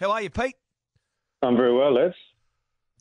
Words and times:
How 0.00 0.12
are 0.12 0.22
you, 0.22 0.30
Pete? 0.30 0.56
I'm 1.42 1.58
very 1.58 1.76
well, 1.76 1.92
lads. 1.92 2.14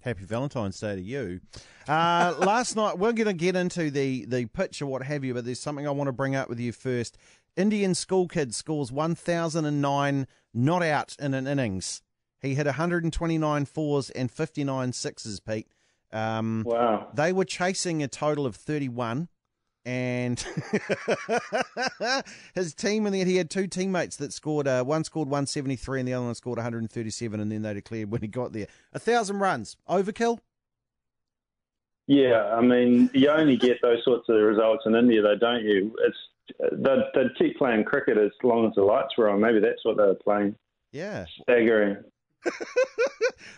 Happy 0.01 0.25
Valentine's 0.25 0.77
Day 0.77 0.97
to 0.97 1.01
you. 1.01 1.39
Uh, 1.87 2.35
last 2.39 2.75
night, 2.75 2.99
we're 2.99 3.13
going 3.13 3.27
to 3.27 3.33
get 3.33 3.55
into 3.55 3.89
the, 3.89 4.25
the 4.25 4.47
pitch 4.47 4.81
or 4.81 4.87
what 4.87 5.03
have 5.03 5.23
you, 5.23 5.33
but 5.33 5.45
there's 5.45 5.61
something 5.61 5.87
I 5.87 5.91
want 5.91 6.09
to 6.09 6.11
bring 6.11 6.35
up 6.35 6.49
with 6.49 6.59
you 6.59 6.73
first. 6.73 7.17
Indian 7.55 7.95
school 7.95 8.27
kid 8.27 8.53
scores 8.53 8.91
1,009 8.91 10.27
not 10.53 10.83
out 10.83 11.15
in 11.19 11.33
an 11.33 11.47
innings. 11.47 12.01
He 12.41 12.55
hit 12.55 12.65
129 12.65 13.65
fours 13.65 14.09
and 14.09 14.29
59 14.29 14.91
sixes, 14.91 15.39
Pete. 15.39 15.69
Um, 16.11 16.65
wow. 16.67 17.07
They 17.13 17.31
were 17.31 17.45
chasing 17.45 18.03
a 18.03 18.09
total 18.09 18.45
of 18.45 18.57
31 18.57 19.29
and 19.85 20.39
his 22.53 22.73
team 22.73 23.05
and 23.05 23.15
then 23.15 23.25
he 23.25 23.37
had 23.37 23.49
two 23.49 23.67
teammates 23.67 24.17
that 24.17 24.33
scored 24.33 24.67
uh, 24.67 24.83
one 24.83 25.03
scored 25.03 25.29
173 25.29 25.99
and 25.99 26.07
the 26.07 26.13
other 26.13 26.25
one 26.25 26.35
scored 26.35 26.57
137 26.57 27.39
and 27.39 27.51
then 27.51 27.61
they 27.61 27.73
declared 27.73 28.11
when 28.11 28.21
he 28.21 28.27
got 28.27 28.51
there. 28.51 28.67
A 28.93 28.99
thousand 28.99 29.39
runs. 29.39 29.77
Overkill? 29.89 30.39
Yeah 32.07 32.55
i 32.55 32.61
mean 32.61 33.09
you 33.13 33.29
only 33.29 33.55
get 33.55 33.77
those 33.81 34.03
sorts 34.03 34.27
of 34.29 34.35
results 34.35 34.83
in 34.85 34.95
india 34.95 35.21
though 35.21 35.37
don't 35.37 35.63
you? 35.63 35.95
It's 36.05 36.17
they'd, 36.71 37.03
they'd 37.13 37.35
keep 37.37 37.57
playing 37.57 37.83
cricket 37.85 38.17
as 38.17 38.31
long 38.43 38.67
as 38.67 38.73
the 38.75 38.81
lights 38.81 39.17
were 39.17 39.29
on. 39.29 39.39
Maybe 39.39 39.59
that's 39.59 39.85
what 39.85 39.97
they 39.97 40.03
were 40.03 40.15
playing. 40.15 40.55
Yeah. 40.91 41.25
Staggering. 41.43 41.97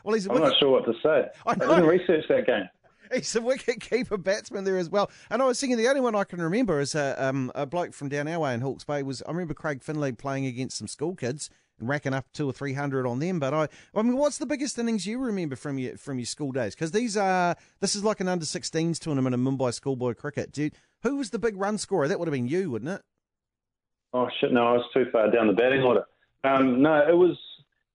Well 0.04 0.16
he's 0.16 0.28
i'm 0.28 0.40
not 0.40 0.58
sure 0.60 0.70
what 0.70 0.86
to 0.86 0.94
say. 1.04 1.28
I, 1.46 1.52
I 1.52 1.56
didn't 1.56 1.86
research 1.86 2.26
that 2.30 2.48
game 2.48 2.68
He's 3.14 3.36
a 3.36 3.42
wicket 3.42 3.82
keeper 3.82 4.18
batsman 4.18 4.64
there 4.64 4.78
as 4.78 4.90
well. 4.90 5.10
And 5.30 5.42
I 5.42 5.46
was 5.46 5.60
thinking 5.60 5.78
the 5.78 5.88
only 5.88 6.02
one 6.02 6.16
I 6.16 6.24
can 6.24 6.42
remember 6.42 6.80
is 6.80 6.96
a, 6.96 7.16
um, 7.24 7.52
a 7.56 7.66
bloke 7.66 7.94
from 7.94 8.10
down 8.10 8.28
our 8.28 8.40
way 8.40 8.54
in 8.54 8.62
Hawke's 8.62 8.84
Bay 8.84 9.04
was 9.04 9.22
I 9.24 9.32
remember 9.32 9.54
Craig 9.54 9.84
Finlay 9.84 10.12
playing 10.12 10.46
against 10.46 10.78
some 10.78 10.88
school 10.88 11.16
kids 11.16 11.50
and 11.80 11.90
racking 11.90 12.14
up 12.14 12.26
two 12.34 12.48
or 12.48 12.54
three 12.54 12.74
hundred 12.74 13.06
on 13.06 13.20
them. 13.20 13.40
But 13.40 13.54
I, 13.54 13.68
I 13.96 14.02
mean, 14.02 14.16
what's 14.16 14.38
the 14.38 14.46
biggest 14.46 14.78
innings 14.80 15.06
you 15.06 15.20
remember 15.20 15.56
from 15.56 15.78
your 15.78 15.98
from 15.98 16.20
your 16.20 16.26
school 16.26 16.52
days? 16.52 16.76
Because 16.76 16.92
these 16.92 17.18
are 17.18 17.56
this 17.82 17.96
is 17.96 18.04
like 18.04 18.22
an 18.22 18.28
under 18.28 18.46
16s 18.46 19.00
tournament 19.00 19.34
in 19.34 19.44
Mumbai 19.44 19.74
schoolboy 19.74 20.14
cricket. 20.14 20.52
Dude, 20.52 20.74
who 21.04 21.18
was 21.18 21.32
the 21.32 21.40
big 21.40 21.58
run 21.58 21.78
scorer? 21.78 22.08
That 22.08 22.20
would 22.20 22.28
have 22.28 22.34
been 22.34 22.48
you, 22.48 22.72
wouldn't 22.72 22.92
it? 22.92 23.02
Oh 24.14 24.30
shit! 24.40 24.52
No, 24.52 24.68
I 24.68 24.74
was 24.74 24.86
too 24.94 25.06
far 25.12 25.30
down 25.32 25.48
the 25.48 25.54
batting 25.54 25.82
order. 25.82 26.06
Um, 26.44 26.82
no, 26.82 27.06
it 27.08 27.16
was 27.16 27.38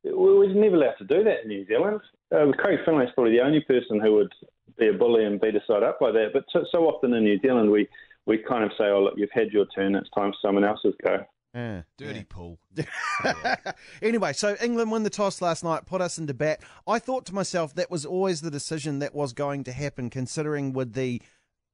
we 0.04 0.12
were 0.12 0.46
never 0.48 0.76
allowed 0.76 0.98
to 0.98 1.04
do 1.04 1.24
that 1.24 1.42
in 1.42 1.48
New 1.48 1.66
Zealand. 1.66 2.00
Uh, 2.32 2.52
Craig 2.58 2.80
Finlay's 2.84 3.10
probably 3.14 3.32
the 3.32 3.44
only 3.44 3.60
person 3.60 4.00
who 4.00 4.14
would 4.14 4.32
be 4.78 4.88
a 4.88 4.92
bully 4.92 5.24
and 5.24 5.40
beat 5.40 5.56
us 5.56 5.62
side 5.66 5.82
up 5.82 5.98
like 6.00 6.14
that. 6.14 6.30
But 6.32 6.44
so, 6.52 6.64
so, 6.70 6.86
often 6.86 7.12
in 7.14 7.24
New 7.24 7.38
Zealand, 7.40 7.70
we, 7.70 7.88
we 8.26 8.38
kind 8.38 8.64
of 8.64 8.70
say, 8.78 8.84
oh, 8.84 9.02
look, 9.02 9.14
you've 9.16 9.30
had 9.32 9.50
your 9.50 9.66
turn, 9.66 9.94
it's 9.94 10.10
time 10.10 10.32
for 10.32 10.38
someone 10.42 10.64
else's 10.64 10.94
go. 11.04 11.24
Yeah, 11.54 11.82
Dirty 11.96 12.18
yeah. 12.18 12.24
Paul. 12.28 12.58
anyway, 14.02 14.34
so 14.34 14.56
England 14.60 14.90
won 14.90 15.04
the 15.04 15.10
toss 15.10 15.40
last 15.40 15.64
night, 15.64 15.86
put 15.86 16.02
us 16.02 16.18
into 16.18 16.34
bat. 16.34 16.60
I 16.86 16.98
thought 16.98 17.24
to 17.26 17.34
myself 17.34 17.74
that 17.76 17.90
was 17.90 18.04
always 18.04 18.42
the 18.42 18.50
decision 18.50 18.98
that 18.98 19.14
was 19.14 19.32
going 19.32 19.64
to 19.64 19.72
happen, 19.72 20.10
considering 20.10 20.74
with 20.74 20.92
the 20.92 21.22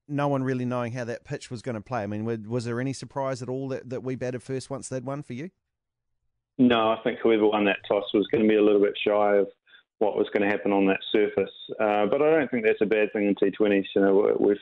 no 0.07 0.29
one 0.29 0.45
really 0.45 0.65
knowing 0.65 0.93
how 0.93 1.05
that 1.05 1.25
pitch 1.25 1.51
was 1.51 1.63
going 1.63 1.75
to 1.75 1.81
play. 1.81 2.03
I 2.03 2.07
mean, 2.07 2.49
was 2.49 2.65
there 2.65 2.81
any 2.81 2.93
surprise 2.93 3.43
at 3.43 3.49
all 3.49 3.69
that, 3.69 3.91
that 3.91 4.05
we 4.05 4.15
batted 4.15 4.43
first 4.43 4.71
once 4.71 4.89
they'd 4.89 5.05
won 5.05 5.23
for 5.23 5.33
you? 5.33 5.51
No, 6.59 6.91
I 6.91 6.99
think 7.03 7.19
whoever 7.21 7.47
won 7.47 7.65
that 7.65 7.79
toss 7.89 8.05
was 8.15 8.29
going 8.31 8.43
to 8.43 8.49
be 8.49 8.57
a 8.57 8.63
little 8.63 8.81
bit 8.81 8.95
shy 9.05 9.37
of 9.37 9.49
what 10.03 10.17
was 10.17 10.27
going 10.33 10.43
to 10.43 10.51
happen 10.51 10.73
on 10.73 10.85
that 10.87 10.99
surface. 11.13 11.55
Uh, 11.79 12.07
but 12.07 12.21
I 12.21 12.31
don't 12.31 12.51
think 12.51 12.65
that's 12.67 12.81
a 12.83 12.87
bad 12.87 13.13
thing 13.13 13.29
in 13.29 13.37
T20s. 13.37 13.85
You 13.95 14.03
know, 14.03 14.37
we've 14.39 14.57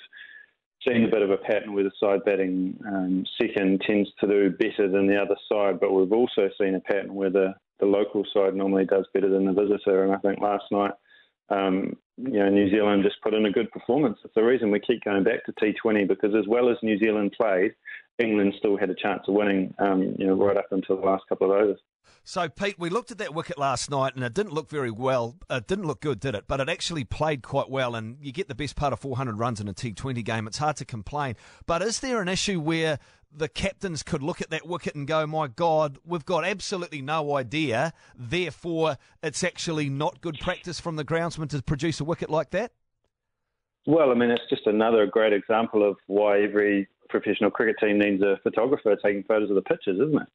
seen 0.87 1.05
a 1.05 1.11
bit 1.11 1.23
of 1.23 1.31
a 1.31 1.39
pattern 1.39 1.73
where 1.73 1.85
the 1.85 1.91
side 1.99 2.21
batting 2.27 2.79
um, 2.87 3.25
second 3.41 3.83
tends 3.87 4.11
to 4.21 4.27
do 4.27 4.51
better 4.51 4.87
than 4.91 5.07
the 5.07 5.17
other 5.17 5.37
side, 5.51 5.81
but 5.81 5.93
we've 5.93 6.13
also 6.13 6.51
seen 6.61 6.75
a 6.75 6.81
pattern 6.81 7.15
where 7.15 7.31
the, 7.31 7.55
the 7.81 7.87
local 7.87 8.23
side 8.35 8.55
normally 8.55 8.85
does 8.85 9.07
better 9.15 9.31
than 9.31 9.47
the 9.47 9.53
visitor. 9.53 10.05
And 10.05 10.13
I 10.13 10.19
think 10.19 10.41
last 10.41 10.65
night, 10.71 10.93
um, 11.49 11.97
you 12.19 12.39
know, 12.39 12.51
New 12.51 12.71
Zealand 12.71 13.03
just 13.03 13.23
put 13.23 13.33
in 13.33 13.47
a 13.47 13.51
good 13.51 13.71
performance. 13.71 14.19
It's 14.23 14.35
the 14.35 14.45
reason 14.45 14.71
we 14.71 14.79
keep 14.79 15.03
going 15.05 15.25
back 15.25 15.47
to 15.47 15.53
T20 15.53 16.07
because 16.07 16.35
as 16.35 16.47
well 16.47 16.69
as 16.69 16.77
New 16.83 16.99
Zealand 16.99 17.35
played, 17.41 17.73
England 18.19 18.53
still 18.59 18.77
had 18.77 18.91
a 18.91 18.95
chance 18.95 19.23
of 19.27 19.33
winning, 19.35 19.75
um, 19.79 20.15
you 20.19 20.27
know, 20.27 20.35
right 20.35 20.59
up 20.59 20.67
until 20.71 21.01
the 21.01 21.07
last 21.07 21.25
couple 21.31 21.51
of 21.51 21.59
overs. 21.59 21.81
So, 22.23 22.49
Pete, 22.49 22.79
we 22.79 22.91
looked 22.91 23.11
at 23.11 23.19
that 23.19 23.35
wicket 23.35 23.59
last 23.59 23.91
night 23.91 24.15
and 24.15 24.23
it 24.23 24.35
didn't 24.35 24.53
look 24.53 24.69
very 24.69 24.91
well. 24.91 25.37
It 25.49 25.67
didn't 25.67 25.87
look 25.87 26.01
good, 26.01 26.21
did 26.21 26.35
it? 26.35 26.45
But 26.47 26.61
it 26.61 26.69
actually 26.69 27.05
played 27.05 27.43
quite 27.43 27.71
well, 27.71 27.95
and 27.95 28.19
you 28.21 28.31
get 28.31 28.47
the 28.47 28.55
best 28.55 28.77
part 28.77 28.93
of 28.93 29.01
400 29.01 29.39
runs 29.39 29.61
in 29.61 29.69
a 29.69 29.75
T20 29.75 30.25
game. 30.25 30.47
It's 30.47 30.59
hard 30.59 30.77
to 30.77 30.85
complain. 30.85 31.35
But 31.67 31.83
is 31.83 32.01
there 32.01 32.21
an 32.21 32.29
issue 32.29 32.61
where 32.61 32.99
the 33.33 33.49
captains 33.49 34.03
could 34.03 34.23
look 34.23 34.41
at 34.41 34.51
that 34.51 34.67
wicket 34.67 34.95
and 34.95 35.07
go, 35.07 35.27
my 35.27 35.47
God, 35.47 35.99
we've 36.05 36.25
got 36.25 36.45
absolutely 36.45 37.01
no 37.01 37.37
idea. 37.37 37.93
Therefore, 38.17 38.99
it's 39.23 39.43
actually 39.45 39.89
not 39.89 40.21
good 40.21 40.39
practice 40.41 40.81
from 40.81 40.97
the 40.97 41.05
groundsman 41.05 41.49
to 41.51 41.63
produce 41.63 42.01
a 42.01 42.05
wicket 42.05 42.29
like 42.29 42.51
that? 42.51 42.73
Well, 43.87 44.11
I 44.11 44.15
mean, 44.15 44.31
it's 44.31 44.49
just 44.51 44.67
another 44.67 45.07
great 45.07 45.33
example 45.33 45.89
of 45.89 45.97
why 46.07 46.41
every 46.41 46.89
professional 47.09 47.51
cricket 47.51 47.77
team 47.81 47.99
needs 47.99 48.23
a 48.23 48.39
photographer 48.43 48.95
taking 49.03 49.23
photos 49.25 49.49
of 49.49 49.57
the 49.57 49.63
pitches, 49.63 49.99
isn't 50.01 50.21
it? 50.21 50.29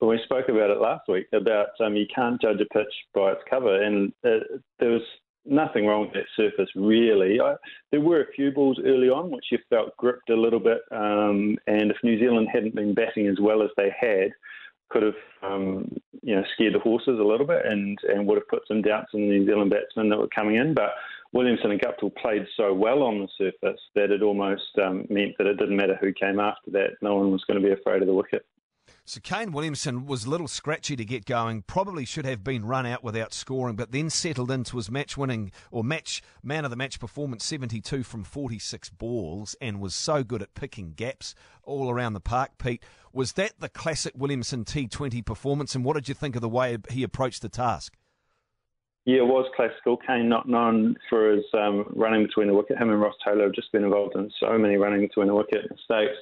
But 0.00 0.06
we 0.06 0.20
spoke 0.24 0.48
about 0.48 0.70
it 0.70 0.80
last 0.80 1.08
week 1.08 1.26
about 1.32 1.68
um, 1.80 1.96
you 1.96 2.06
can't 2.14 2.40
judge 2.40 2.60
a 2.60 2.72
pitch 2.72 2.92
by 3.14 3.32
its 3.32 3.42
cover, 3.50 3.82
and 3.82 4.12
uh, 4.24 4.58
there 4.78 4.90
was 4.90 5.02
nothing 5.44 5.86
wrong 5.86 6.02
with 6.02 6.12
that 6.12 6.26
surface 6.36 6.68
really. 6.76 7.40
I, 7.40 7.54
there 7.90 8.00
were 8.00 8.20
a 8.20 8.32
few 8.32 8.50
balls 8.52 8.78
early 8.84 9.08
on 9.08 9.30
which 9.30 9.46
you 9.50 9.58
felt 9.70 9.96
gripped 9.96 10.30
a 10.30 10.36
little 10.36 10.60
bit, 10.60 10.80
um, 10.92 11.56
and 11.66 11.90
if 11.90 11.96
New 12.02 12.18
Zealand 12.18 12.48
hadn't 12.52 12.74
been 12.74 12.94
batting 12.94 13.26
as 13.26 13.38
well 13.40 13.62
as 13.62 13.70
they 13.76 13.92
had, 13.98 14.30
could 14.90 15.02
have 15.02 15.14
um, 15.42 15.90
you 16.22 16.36
know 16.36 16.44
scared 16.54 16.74
the 16.74 16.78
horses 16.78 17.18
a 17.18 17.24
little 17.24 17.46
bit 17.46 17.66
and 17.66 17.98
and 18.08 18.26
would 18.26 18.38
have 18.38 18.48
put 18.48 18.66
some 18.68 18.82
doubts 18.82 19.10
in 19.14 19.20
the 19.22 19.38
New 19.38 19.46
Zealand 19.46 19.70
batsmen 19.70 20.08
that 20.10 20.18
were 20.18 20.28
coming 20.28 20.56
in, 20.56 20.74
but. 20.74 20.90
Williamson 21.30 21.72
and 21.72 21.80
Guptill 21.82 22.16
played 22.16 22.46
so 22.56 22.72
well 22.72 23.02
on 23.02 23.18
the 23.18 23.28
surface 23.36 23.78
that 23.94 24.10
it 24.10 24.22
almost 24.22 24.62
um, 24.82 25.04
meant 25.10 25.34
that 25.36 25.46
it 25.46 25.58
didn't 25.58 25.76
matter 25.76 25.98
who 26.00 26.10
came 26.10 26.40
after 26.40 26.70
that. 26.70 26.92
No 27.02 27.16
one 27.16 27.30
was 27.30 27.44
going 27.44 27.60
to 27.60 27.66
be 27.66 27.70
afraid 27.70 28.00
of 28.00 28.08
the 28.08 28.14
wicket. 28.14 28.46
So 29.08 29.20
Kane 29.22 29.52
Williamson 29.52 30.04
was 30.04 30.26
a 30.26 30.30
little 30.30 30.48
scratchy 30.48 30.94
to 30.94 31.02
get 31.02 31.24
going. 31.24 31.62
Probably 31.62 32.04
should 32.04 32.26
have 32.26 32.44
been 32.44 32.66
run 32.66 32.84
out 32.84 33.02
without 33.02 33.32
scoring, 33.32 33.74
but 33.74 33.90
then 33.90 34.10
settled 34.10 34.50
into 34.50 34.76
his 34.76 34.90
match-winning 34.90 35.50
or 35.70 35.82
match 35.82 36.20
man 36.42 36.66
of 36.66 36.70
the 36.70 36.76
match 36.76 37.00
performance, 37.00 37.42
72 37.46 38.02
from 38.02 38.22
46 38.22 38.90
balls, 38.90 39.56
and 39.62 39.80
was 39.80 39.94
so 39.94 40.22
good 40.22 40.42
at 40.42 40.52
picking 40.52 40.92
gaps 40.92 41.34
all 41.62 41.88
around 41.88 42.12
the 42.12 42.20
park. 42.20 42.58
Pete, 42.58 42.82
was 43.10 43.32
that 43.32 43.52
the 43.58 43.70
classic 43.70 44.12
Williamson 44.14 44.66
T20 44.66 45.24
performance? 45.24 45.74
And 45.74 45.86
what 45.86 45.94
did 45.94 46.10
you 46.10 46.14
think 46.14 46.36
of 46.36 46.42
the 46.42 46.48
way 46.48 46.76
he 46.90 47.02
approached 47.02 47.40
the 47.40 47.48
task? 47.48 47.94
Yeah, 49.06 49.20
it 49.20 49.26
was 49.26 49.50
classical. 49.56 49.96
Kane 49.96 50.28
not 50.28 50.50
known 50.50 50.96
for 51.08 51.32
his 51.32 51.46
um, 51.54 51.90
running 51.96 52.26
between 52.26 52.48
the 52.48 52.52
wicket. 52.52 52.76
Him 52.76 52.90
and 52.90 53.00
Ross 53.00 53.14
Taylor 53.24 53.44
have 53.44 53.54
just 53.54 53.72
been 53.72 53.84
involved 53.84 54.16
in 54.16 54.30
so 54.38 54.58
many 54.58 54.76
running 54.76 55.00
between 55.00 55.28
the 55.28 55.34
wicket 55.34 55.62
mistakes. 55.70 56.18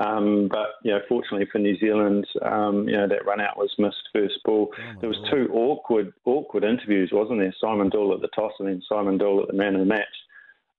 Um, 0.00 0.48
but 0.50 0.76
you 0.82 0.92
know, 0.92 1.00
fortunately 1.08 1.46
for 1.52 1.58
New 1.58 1.78
Zealand, 1.78 2.26
um, 2.42 2.88
you 2.88 2.96
know 2.96 3.06
that 3.06 3.26
run 3.26 3.40
out 3.40 3.58
was 3.58 3.70
missed 3.78 4.08
first 4.14 4.42
ball. 4.44 4.72
Oh 4.72 5.00
there 5.00 5.10
was 5.10 5.18
two 5.30 5.48
awkward 5.52 6.12
awkward 6.24 6.64
interviews, 6.64 7.10
wasn't 7.12 7.40
there? 7.40 7.54
Simon 7.60 7.90
Doull 7.90 8.14
at 8.14 8.22
the 8.22 8.28
toss 8.28 8.52
and 8.58 8.68
then 8.68 8.82
Simon 8.88 9.18
Doull 9.18 9.42
at 9.42 9.48
the 9.48 9.54
man 9.54 9.74
of 9.74 9.80
the 9.80 9.86
match 9.86 10.06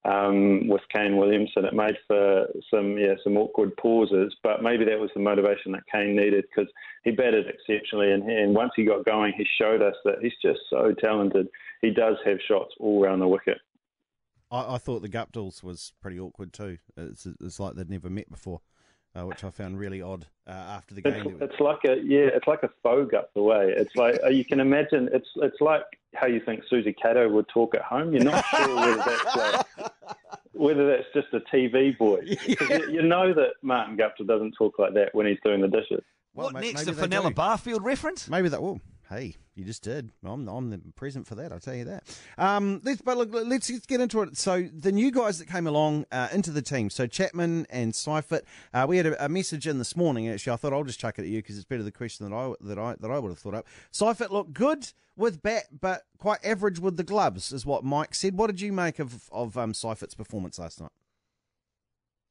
um, 0.05 0.67
with 0.67 0.81
Kane 0.91 1.17
Williamson. 1.17 1.65
It 1.65 1.75
made 1.75 1.97
for 2.07 2.47
some 2.71 2.97
yeah 2.97 3.13
some 3.23 3.37
awkward 3.37 3.77
pauses, 3.77 4.35
but 4.41 4.63
maybe 4.63 4.85
that 4.85 4.99
was 4.99 5.11
the 5.13 5.21
motivation 5.21 5.71
that 5.73 5.83
Kane 5.91 6.15
needed 6.15 6.45
because 6.49 6.71
he 7.03 7.11
batted 7.11 7.45
exceptionally, 7.47 8.11
and, 8.11 8.23
and 8.27 8.55
once 8.55 8.71
he 8.75 8.85
got 8.85 9.05
going, 9.05 9.33
he 9.37 9.45
showed 9.59 9.83
us 9.83 9.95
that 10.03 10.15
he's 10.21 10.33
just 10.41 10.61
so 10.67 10.95
talented. 10.99 11.47
He 11.83 11.91
does 11.91 12.15
have 12.25 12.37
shots 12.47 12.73
all 12.79 13.03
around 13.03 13.19
the 13.19 13.27
wicket. 13.27 13.59
I, 14.49 14.75
I 14.75 14.77
thought 14.79 15.03
the 15.03 15.09
Guptills 15.09 15.63
was 15.63 15.93
pretty 16.01 16.19
awkward 16.19 16.53
too. 16.53 16.79
It's, 16.97 17.27
it's 17.39 17.59
like 17.59 17.75
they'd 17.75 17.89
never 17.89 18.09
met 18.09 18.29
before 18.29 18.61
uh, 19.15 19.25
which 19.25 19.43
I 19.43 19.49
found 19.49 19.79
really 19.79 20.01
odd 20.01 20.27
uh, 20.47 20.51
after 20.51 20.95
the 20.95 21.01
game. 21.01 21.37
It's, 21.41 21.53
it's, 21.53 21.59
like 21.59 21.79
a 21.85 21.97
yeah, 22.03 22.29
it's 22.33 22.47
like 22.47 22.63
a 22.63 22.69
faux 22.81 23.13
up 23.13 23.33
the 23.33 23.41
way. 23.41 23.73
It's 23.75 23.95
like 23.95 24.19
uh, 24.23 24.29
you 24.29 24.45
can 24.45 24.59
imagine. 24.59 25.09
It's 25.11 25.27
it's 25.37 25.59
like 25.59 25.83
how 26.15 26.27
you 26.27 26.39
think 26.39 26.63
Suzy 26.69 26.93
Cato 26.93 27.27
would 27.29 27.47
talk 27.49 27.75
at 27.75 27.81
home. 27.81 28.13
You're 28.13 28.23
not 28.23 28.45
sure 28.45 28.75
whether 28.75 28.95
that's 28.97 29.35
like, 29.35 29.91
whether 30.53 30.87
that's 30.87 31.07
just 31.13 31.27
a 31.33 31.39
TV 31.53 31.97
voice. 31.97 32.37
Yeah. 32.47 32.77
You, 32.77 32.91
you, 32.91 33.01
know 33.01 33.33
that 33.33 33.53
Martin 33.61 33.97
Guptill 33.97 34.27
doesn't 34.27 34.53
talk 34.53 34.77
like 34.77 34.93
that 34.93 35.13
when 35.13 35.25
he's 35.25 35.39
doing 35.43 35.61
the 35.61 35.67
dishes. 35.67 36.03
Well, 36.33 36.51
what 36.51 36.61
next? 36.61 36.87
A 36.87 36.93
Fenella 36.93 37.31
Barfield 37.31 37.83
reference? 37.83 38.29
Maybe 38.29 38.49
that 38.49 38.61
will 38.61 38.81
hey, 39.11 39.35
you 39.55 39.65
just 39.65 39.83
did. 39.83 40.11
I'm, 40.23 40.47
I'm 40.47 40.93
present 40.95 41.27
for 41.27 41.35
that. 41.35 41.51
I'll 41.51 41.59
tell 41.59 41.75
you 41.75 41.83
that. 41.85 42.03
Um, 42.37 42.81
let's, 42.83 43.01
but 43.01 43.17
look, 43.17 43.29
let's, 43.31 43.69
let's 43.69 43.85
get 43.85 43.99
into 43.99 44.21
it. 44.21 44.37
So 44.37 44.69
the 44.73 44.91
new 44.91 45.11
guys 45.11 45.37
that 45.39 45.47
came 45.47 45.67
along 45.67 46.05
uh, 46.11 46.29
into 46.31 46.51
the 46.51 46.61
team. 46.61 46.89
So 46.89 47.07
Chapman 47.07 47.67
and 47.69 47.93
Seifert. 47.93 48.45
Uh, 48.73 48.85
we 48.87 48.97
had 48.97 49.07
a, 49.07 49.25
a, 49.25 49.29
message 49.29 49.67
in 49.67 49.77
this 49.77 49.95
morning. 49.95 50.29
Actually, 50.29 50.53
I 50.53 50.55
thought 50.55 50.73
I'll 50.73 50.83
just 50.83 50.99
chuck 50.99 51.19
it 51.19 51.23
at 51.23 51.27
you 51.27 51.39
because 51.39 51.57
it's 51.57 51.65
better 51.65 51.83
the 51.83 51.91
question 51.91 52.29
that 52.29 52.35
I 52.35 52.53
that 52.61 52.79
I 52.79 52.95
that 52.99 53.11
I 53.11 53.19
would 53.19 53.29
have 53.29 53.39
thought 53.39 53.53
up. 53.53 53.67
Seifert 53.91 54.31
looked 54.31 54.53
good 54.53 54.91
with 55.17 55.43
bat, 55.43 55.65
but 55.79 56.03
quite 56.17 56.39
average 56.43 56.79
with 56.79 56.97
the 56.97 57.03
gloves, 57.03 57.51
is 57.51 57.65
what 57.65 57.83
Mike 57.83 58.15
said. 58.15 58.37
What 58.37 58.47
did 58.47 58.61
you 58.61 58.71
make 58.71 58.99
of 58.99 59.29
of 59.31 59.57
um, 59.57 59.73
Seifert's 59.73 60.15
performance 60.15 60.57
last 60.57 60.79
night? 60.79 60.91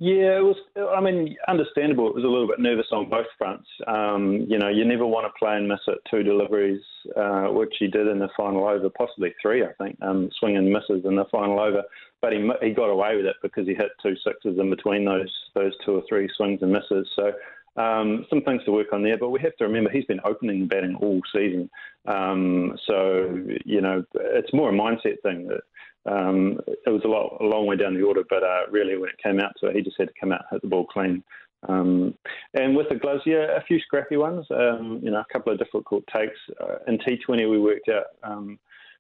Yeah, 0.02 0.38
it 0.38 0.43
was. 0.43 0.56
I 0.97 0.99
mean, 1.02 1.37
understandable. 1.47 2.08
It 2.08 2.14
was 2.14 2.25
a 2.25 2.26
little 2.26 2.49
bit 2.49 2.58
nervous 2.58 2.87
on 2.91 3.11
both 3.11 3.26
fronts. 3.37 3.69
Um, 3.87 4.47
you 4.49 4.58
know, 4.58 4.69
you 4.69 4.87
never 4.87 5.05
want 5.05 5.26
to 5.26 5.38
play 5.38 5.55
and 5.55 5.69
miss 5.69 5.81
at 5.88 5.99
two 6.11 6.23
deliveries, 6.23 6.81
uh, 7.14 7.49
which 7.49 7.75
he 7.79 7.87
did 7.87 8.06
in 8.06 8.19
the 8.19 8.31
final 8.35 8.67
over, 8.67 8.88
possibly 8.88 9.35
three, 9.43 9.62
I 9.62 9.75
think, 9.75 9.99
um, 10.00 10.31
swing 10.41 10.56
and 10.56 10.73
misses 10.73 11.05
in 11.05 11.17
the 11.17 11.26
final 11.31 11.61
over. 11.61 11.82
But 12.23 12.32
he 12.32 12.50
he 12.62 12.70
got 12.70 12.88
away 12.88 13.17
with 13.17 13.26
it 13.26 13.37
because 13.43 13.67
he 13.67 13.75
hit 13.75 13.91
two 14.02 14.14
sixes 14.25 14.58
in 14.58 14.70
between 14.70 15.05
those 15.05 15.31
those 15.55 15.75
two 15.85 15.97
or 15.97 16.02
three 16.08 16.31
swings 16.35 16.62
and 16.62 16.73
misses. 16.73 17.06
So 17.14 17.32
um, 17.76 18.26
some 18.28 18.43
things 18.43 18.64
to 18.64 18.72
work 18.72 18.93
on 18.93 19.02
there, 19.02 19.17
but 19.19 19.31
we 19.31 19.40
have 19.40 19.56
to 19.56 19.64
remember 19.64 19.90
he's 19.90 20.05
been 20.05 20.20
opening 20.25 20.67
batting 20.67 20.96
all 20.96 21.20
season. 21.34 21.70
Um, 22.06 22.76
so 22.87 23.44
you 23.64 23.81
know, 23.81 24.05
it's 24.14 24.52
more 24.52 24.70
a 24.70 24.72
mindset 24.72 25.20
thing 25.22 25.49
that 25.49 25.62
um, 26.06 26.58
it 26.67 26.90
was 26.90 27.02
a, 27.05 27.08
lot, 27.08 27.38
a 27.40 27.44
long 27.44 27.67
way 27.67 27.76
down 27.76 27.94
the 27.94 28.02
order, 28.02 28.22
but 28.28 28.43
uh, 28.43 28.62
really 28.70 28.96
when 28.96 29.11
it 29.11 29.22
came 29.22 29.40
out 29.40 29.52
to 29.61 29.67
it, 29.67 29.76
he 29.76 29.82
just 29.82 29.96
had 29.99 30.08
to 30.08 30.14
come 30.19 30.32
out 30.32 30.40
and 30.40 30.49
hit 30.56 30.62
the 30.62 30.69
ball 30.69 30.87
clean. 30.87 31.22
Um, 31.69 32.14
and 32.55 32.75
with 32.75 32.88
the 32.88 32.94
gloves, 32.94 33.22
yeah, 33.26 33.56
a 33.56 33.62
few 33.62 33.78
scrappy 33.81 34.16
ones, 34.16 34.46
um, 34.50 35.00
you 35.02 35.11
know, 35.11 35.20
a 35.20 35.32
couple 35.32 35.52
of 35.52 35.58
difficult 35.58 36.05
takes. 36.14 36.38
Uh, 36.61 36.76
in 36.88 36.99
T20, 36.99 37.50
we 37.50 37.61
worked 37.61 37.90
out 37.90 38.06
um, 38.23 38.58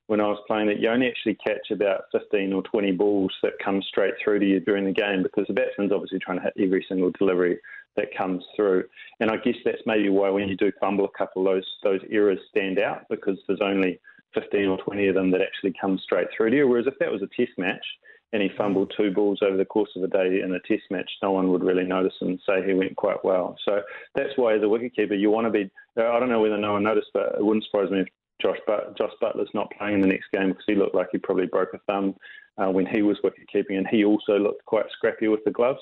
when 0.08 0.20
I 0.20 0.26
was 0.26 0.42
playing 0.46 0.66
that 0.66 0.78
you 0.78 0.90
only 0.90 1.08
actually 1.08 1.36
catch 1.36 1.70
about 1.70 2.02
15 2.12 2.52
or 2.52 2.62
20 2.62 2.92
balls 2.92 3.32
that 3.42 3.52
come 3.64 3.80
straight 3.82 4.14
through 4.22 4.40
to 4.40 4.46
you 4.46 4.60
during 4.60 4.84
the 4.84 4.92
game 4.92 5.22
because 5.22 5.46
the 5.46 5.54
batsman's 5.54 5.92
obviously 5.92 6.18
trying 6.18 6.38
to 6.38 6.44
hit 6.44 6.54
every 6.62 6.84
single 6.88 7.12
delivery 7.18 7.58
that 7.96 8.16
comes 8.16 8.44
through. 8.56 8.84
And 9.20 9.30
I 9.30 9.36
guess 9.36 9.56
that's 9.64 9.82
maybe 9.86 10.08
why 10.08 10.30
when 10.30 10.48
you 10.48 10.56
do 10.56 10.72
fumble 10.80 11.04
a 11.04 11.18
couple 11.18 11.46
of 11.46 11.54
those, 11.54 11.66
those 11.82 12.00
errors 12.10 12.38
stand 12.50 12.78
out 12.78 13.02
because 13.10 13.38
there's 13.46 13.60
only 13.62 14.00
15 14.34 14.68
or 14.68 14.78
20 14.78 15.08
of 15.08 15.14
them 15.14 15.30
that 15.30 15.40
actually 15.40 15.74
come 15.80 15.98
straight 15.98 16.28
through 16.36 16.50
to 16.50 16.56
you. 16.56 16.68
Whereas 16.68 16.86
if 16.86 16.98
that 17.00 17.10
was 17.10 17.22
a 17.22 17.28
test 17.36 17.56
match 17.58 17.84
and 18.32 18.42
he 18.42 18.50
fumbled 18.56 18.92
two 18.96 19.10
balls 19.10 19.40
over 19.42 19.56
the 19.56 19.64
course 19.64 19.90
of 19.96 20.04
a 20.04 20.08
day 20.08 20.40
in 20.42 20.54
a 20.54 20.60
test 20.60 20.84
match, 20.90 21.10
no 21.22 21.32
one 21.32 21.50
would 21.50 21.64
really 21.64 21.84
notice 21.84 22.14
and 22.20 22.40
say 22.48 22.64
he 22.64 22.74
went 22.74 22.96
quite 22.96 23.24
well. 23.24 23.56
So 23.64 23.82
that's 24.14 24.36
why 24.36 24.54
as 24.54 24.62
a 24.62 24.66
wicketkeeper, 24.66 25.18
you 25.18 25.30
want 25.30 25.46
to 25.46 25.50
be, 25.50 25.70
I 25.96 26.20
don't 26.20 26.28
know 26.28 26.40
whether 26.40 26.56
no 26.56 26.74
one 26.74 26.84
noticed, 26.84 27.10
but 27.12 27.34
it 27.36 27.44
wouldn't 27.44 27.64
surprise 27.64 27.90
me 27.90 28.00
if 28.00 28.08
Josh, 28.40 28.58
but- 28.66 28.96
Josh 28.96 29.12
Buttler's 29.20 29.50
not 29.52 29.72
playing 29.76 29.96
in 29.96 30.00
the 30.00 30.06
next 30.06 30.30
game 30.32 30.48
because 30.48 30.64
he 30.66 30.74
looked 30.74 30.94
like 30.94 31.08
he 31.12 31.18
probably 31.18 31.46
broke 31.46 31.74
a 31.74 31.78
thumb 31.86 32.14
uh, 32.58 32.70
when 32.70 32.86
he 32.86 33.02
was 33.02 33.18
wicket 33.22 33.48
keeping, 33.52 33.76
and 33.76 33.86
he 33.88 34.04
also 34.04 34.38
looked 34.38 34.64
quite 34.64 34.86
scrappy 34.92 35.28
with 35.28 35.44
the 35.44 35.50
gloves. 35.50 35.80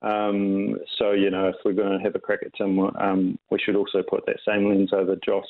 Um, 0.00 0.76
so 0.98 1.12
you 1.12 1.30
know, 1.30 1.48
if 1.48 1.56
we're 1.64 1.72
going 1.72 1.98
to 1.98 2.04
have 2.04 2.14
a 2.14 2.20
crack 2.20 2.40
at 2.44 2.54
Tim, 2.54 2.78
um, 2.78 3.38
we 3.50 3.58
should 3.58 3.76
also 3.76 4.02
put 4.02 4.26
that 4.26 4.36
same 4.46 4.68
lens 4.68 4.92
over 4.92 5.16
Josh 5.16 5.44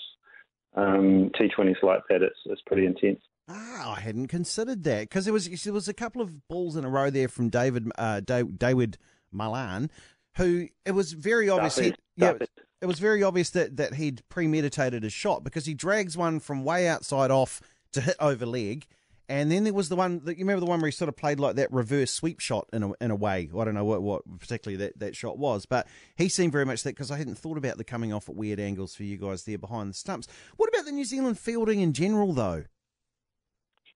um, 0.78 1.30
T20s 1.38 1.82
like 1.82 2.02
that, 2.08 2.22
it's, 2.22 2.38
it's 2.46 2.62
pretty 2.66 2.86
intense. 2.86 3.20
Ah, 3.48 3.96
I 3.96 4.00
hadn't 4.00 4.28
considered 4.28 4.84
that 4.84 5.02
because 5.02 5.24
there 5.24 5.32
was 5.32 5.48
there 5.48 5.72
was 5.72 5.88
a 5.88 5.94
couple 5.94 6.20
of 6.20 6.46
balls 6.48 6.76
in 6.76 6.84
a 6.84 6.88
row 6.88 7.08
there 7.08 7.28
from 7.28 7.48
David 7.48 7.90
uh, 7.96 8.20
David 8.20 8.98
Malan, 9.32 9.90
who 10.36 10.68
it 10.84 10.92
was 10.92 11.14
very 11.14 11.48
obvious. 11.48 11.78
He, 11.78 11.94
yeah, 12.16 12.34
it 12.82 12.86
was 12.86 12.98
very 12.98 13.22
obvious 13.22 13.48
that 13.50 13.78
that 13.78 13.94
he'd 13.94 14.20
premeditated 14.28 15.02
his 15.02 15.14
shot 15.14 15.44
because 15.44 15.64
he 15.64 15.72
drags 15.72 16.14
one 16.14 16.40
from 16.40 16.62
way 16.62 16.86
outside 16.86 17.30
off 17.30 17.62
to 17.92 18.02
hit 18.02 18.16
over 18.20 18.44
leg, 18.44 18.86
and 19.28 19.52
then 19.52 19.64
there 19.64 19.74
was 19.74 19.88
the 19.88 19.96
one 19.96 20.20
that 20.24 20.38
you 20.38 20.44
remember 20.44 20.60
the 20.60 20.66
one 20.66 20.80
where 20.80 20.88
he 20.88 20.92
sort 20.92 21.08
of 21.08 21.16
played 21.16 21.38
like 21.38 21.56
that 21.56 21.70
reverse 21.72 22.10
sweep 22.10 22.40
shot 22.40 22.68
in 22.72 22.82
a 22.82 22.92
in 23.00 23.10
a 23.10 23.16
way. 23.16 23.50
I 23.56 23.64
don't 23.64 23.74
know 23.74 23.84
what, 23.84 24.02
what 24.02 24.22
particularly 24.38 24.76
that, 24.84 24.98
that 24.98 25.16
shot 25.16 25.38
was, 25.38 25.66
but 25.66 25.86
he 26.16 26.28
seemed 26.28 26.52
very 26.52 26.64
much 26.64 26.82
that 26.84 26.90
because 26.90 27.10
I 27.10 27.18
hadn't 27.18 27.36
thought 27.36 27.58
about 27.58 27.76
the 27.76 27.84
coming 27.84 28.12
off 28.12 28.28
at 28.28 28.34
weird 28.34 28.58
angles 28.58 28.94
for 28.94 29.02
you 29.02 29.18
guys 29.18 29.44
there 29.44 29.58
behind 29.58 29.90
the 29.90 29.94
stumps. 29.94 30.28
What 30.56 30.68
about 30.68 30.86
the 30.86 30.92
New 30.92 31.04
Zealand 31.04 31.38
fielding 31.38 31.80
in 31.80 31.92
general, 31.92 32.32
though? 32.32 32.64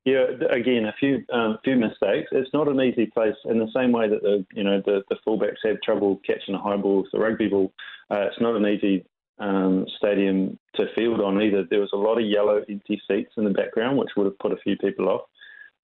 Yeah, 0.05 0.25
again, 0.51 0.85
a 0.85 0.95
few 0.99 1.25
um, 1.33 1.59
few 1.63 1.77
mistakes. 1.77 2.29
It's 2.33 2.53
not 2.53 2.67
an 2.69 2.81
easy 2.81 3.07
place 3.07 3.37
in 3.45 3.59
the 3.59 3.71
same 3.75 3.93
way 3.93 4.09
that 4.09 4.23
the 4.23 4.45
you 4.53 4.65
know 4.65 4.83
the, 4.85 5.03
the 5.09 5.17
fullbacks 5.27 5.65
have 5.65 5.81
trouble 5.81 6.21
catching 6.27 6.55
a 6.55 6.59
high 6.59 6.77
ball. 6.77 7.03
with 7.03 7.13
The 7.13 7.21
rugby 7.21 7.49
ball, 7.49 7.73
uh, 8.11 8.23
it's 8.23 8.41
not 8.41 8.57
an 8.57 8.67
easy 8.67 9.07
um, 9.43 9.87
stadium 9.97 10.59
to 10.77 10.87
field 10.95 11.21
on 11.21 11.43
either. 11.43 11.65
There 11.69 11.81
was 11.81 11.91
a 11.93 11.97
lot 11.97 12.19
of 12.19 12.25
yellow 12.25 12.63
empty 12.69 13.03
seats 13.09 13.33
in 13.37 13.45
the 13.45 13.51
background, 13.51 13.99
which 13.99 14.11
would 14.17 14.27
have 14.27 14.39
put 14.39 14.53
a 14.53 14.63
few 14.63 14.77
people 14.77 15.09
off. 15.09 15.23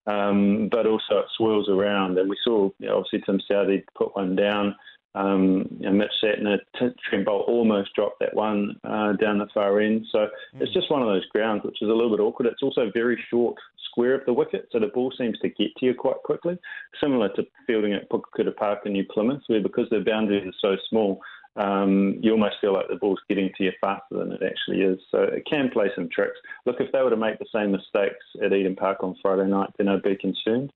Um, 0.06 0.68
but 0.70 0.86
also 0.86 1.18
it 1.18 1.26
swirls 1.36 1.68
around, 1.68 2.16
and 2.16 2.30
we 2.30 2.36
saw 2.42 2.70
you 2.78 2.86
know, 2.86 2.98
obviously 2.98 3.20
Tim 3.26 3.40
Southee 3.50 3.84
put 3.96 4.16
one 4.16 4.36
down. 4.36 4.74
Um, 5.14 5.66
you 5.80 5.86
know, 5.86 5.92
Mitch 5.92 6.12
Santner, 6.22 6.58
Trent 6.76 7.26
Boult 7.26 7.48
almost 7.48 7.94
dropped 7.94 8.20
that 8.20 8.34
one 8.34 8.76
uh, 8.84 9.14
down 9.14 9.38
the 9.38 9.48
far 9.52 9.80
end. 9.80 10.06
So 10.12 10.18
mm. 10.18 10.60
it's 10.60 10.72
just 10.72 10.90
one 10.90 11.02
of 11.02 11.08
those 11.08 11.26
grounds 11.26 11.62
which 11.64 11.82
is 11.82 11.88
a 11.88 11.92
little 11.92 12.16
bit 12.16 12.22
awkward. 12.22 12.46
It's 12.46 12.62
also 12.62 12.90
very 12.94 13.22
short 13.28 13.56
square 13.90 14.14
of 14.14 14.24
the 14.26 14.32
wicket, 14.32 14.68
so 14.70 14.78
the 14.78 14.86
ball 14.86 15.12
seems 15.18 15.38
to 15.40 15.48
get 15.48 15.74
to 15.78 15.86
you 15.86 15.94
quite 15.94 16.22
quickly, 16.24 16.56
similar 17.02 17.30
to 17.30 17.42
fielding 17.66 17.94
at 17.94 18.08
Pukekura 18.08 18.54
Park 18.54 18.80
in 18.86 18.92
New 18.92 19.04
Plymouth, 19.12 19.42
where 19.48 19.60
because 19.60 19.88
the 19.90 20.00
boundaries 20.06 20.46
are 20.46 20.76
so 20.76 20.76
small, 20.88 21.20
um, 21.58 22.18
you 22.22 22.30
almost 22.30 22.56
feel 22.60 22.72
like 22.72 22.86
the 22.88 22.96
ball's 22.96 23.20
getting 23.28 23.50
to 23.56 23.64
you 23.64 23.72
faster 23.80 24.16
than 24.16 24.32
it 24.32 24.42
actually 24.42 24.82
is. 24.82 24.98
So 25.10 25.22
it 25.22 25.44
can 25.50 25.70
play 25.70 25.90
some 25.94 26.08
tricks. 26.08 26.38
Look, 26.66 26.76
if 26.78 26.92
they 26.92 27.02
were 27.02 27.10
to 27.10 27.16
make 27.16 27.38
the 27.38 27.46
same 27.52 27.72
mistakes 27.72 28.24
at 28.42 28.52
Eden 28.52 28.76
Park 28.76 29.02
on 29.02 29.16
Friday 29.20 29.48
night, 29.48 29.70
then 29.76 29.88
I'd 29.88 30.02
be 30.02 30.16
concerned. 30.16 30.72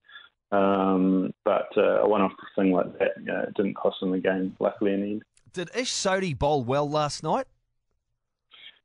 Um, 0.51 1.33
but 1.45 1.69
uh, 1.77 2.03
a 2.03 2.09
one-off 2.09 2.33
thing 2.57 2.73
like 2.73 2.99
that, 2.99 3.13
you 3.19 3.27
know, 3.27 3.47
didn't 3.57 3.75
cost 3.75 4.01
them 4.01 4.11
the 4.11 4.19
game, 4.19 4.57
luckily 4.59 4.93
in 4.93 5.01
the 5.01 5.07
end. 5.13 5.23
Did 5.53 5.71
Ish 5.75 5.93
Sodhi 5.93 6.37
bowl 6.37 6.65
well 6.65 6.89
last 6.89 7.23
night? 7.23 7.47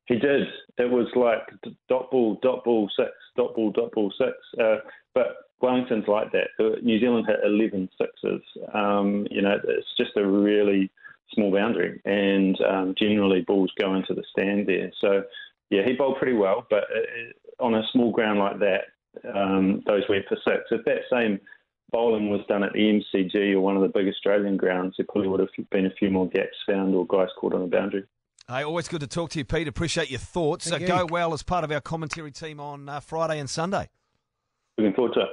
He 0.06 0.16
did. 0.16 0.48
It 0.78 0.90
was 0.90 1.08
like 1.16 1.42
dot 1.90 2.12
ball, 2.12 2.40
dot 2.42 2.64
ball 2.64 2.90
six, 2.96 3.12
dot 3.36 3.56
ball, 3.56 3.72
dot 3.72 3.92
ball 3.92 4.14
six. 4.18 4.34
Uh, 4.62 4.78
but 5.14 5.36
Wellington's 5.62 6.08
like 6.08 6.32
that. 6.32 6.50
Uh, 6.60 6.80
New 6.82 7.00
Zealand 7.00 7.26
hit 7.28 7.40
11 7.44 7.90
sixes. 7.98 8.42
Um, 8.74 9.28
you 9.32 9.42
know, 9.42 9.58
it's 9.68 9.88
just 9.98 10.12
a 10.16 10.26
really 10.26 10.92
small 11.38 11.52
boundary, 11.52 12.02
and 12.04 12.58
um, 12.62 12.96
generally 12.98 13.42
balls 13.42 13.72
go 13.80 13.96
into 13.96 14.14
the 14.14 14.24
stand 14.32 14.68
there. 14.68 14.92
So, 15.00 15.24
yeah, 15.70 15.84
he 15.86 15.94
bowled 15.94 16.18
pretty 16.18 16.34
well, 16.34 16.66
but 16.70 16.84
uh, 16.84 17.64
on 17.64 17.76
a 17.76 17.84
small 17.94 18.12
ground 18.12 18.40
like 18.40 18.60
that, 18.60 18.82
um, 19.34 19.82
those 19.86 20.04
went 20.10 20.26
for 20.28 20.38
six. 20.44 20.64
If 20.72 20.84
that 20.86 21.02
same 21.12 21.40
bowling 21.92 22.30
was 22.30 22.42
done 22.48 22.64
at 22.64 22.74
the 22.74 22.80
MCG 22.80 23.54
or 23.54 23.62
one 23.62 23.76
of 23.76 23.82
the 23.82 23.88
big 23.88 24.08
Australian 24.08 24.58
grounds, 24.58 24.96
there 24.98 25.06
probably 25.10 25.30
would 25.30 25.40
have 25.40 25.50
been 25.72 25.86
a 25.86 25.92
few 25.92 26.10
more 26.10 26.28
gaps 26.30 26.58
found 26.68 26.94
or 26.94 27.06
guys 27.08 27.30
caught 27.40 27.54
on 27.54 27.62
a 27.62 27.68
boundary. 27.68 28.04
Hey, 28.50 28.64
always 28.64 28.88
good 28.88 29.02
to 29.02 29.08
talk 29.08 29.32
to 29.32 29.40
you, 29.40 29.46
Pete. 29.46 29.68
Appreciate 29.68 30.10
your 30.10 30.20
thoughts. 30.20 30.72
Uh, 30.72 30.78
go 30.80 31.06
well 31.06 31.34
as 31.34 31.44
part 31.44 31.64
of 31.64 31.72
our 31.72 31.82
commentary 31.82 32.32
team 32.32 32.60
on 32.60 32.88
uh, 32.88 33.00
Friday 33.02 33.40
and 33.40 33.50
Sunday. 33.50 33.90
Looking 34.78 34.94
forward 34.94 35.14
to 35.16 35.22
it. 35.22 35.28